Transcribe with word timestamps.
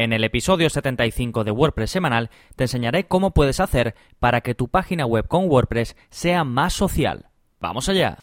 En 0.00 0.14
el 0.14 0.24
episodio 0.24 0.70
75 0.70 1.44
de 1.44 1.50
WordPress 1.50 1.90
semanal 1.90 2.30
te 2.56 2.64
enseñaré 2.64 3.04
cómo 3.06 3.32
puedes 3.32 3.60
hacer 3.60 3.94
para 4.18 4.40
que 4.40 4.54
tu 4.54 4.68
página 4.68 5.04
web 5.04 5.28
con 5.28 5.44
WordPress 5.44 5.94
sea 6.08 6.42
más 6.42 6.72
social. 6.72 7.26
¡Vamos 7.60 7.86
allá! 7.90 8.16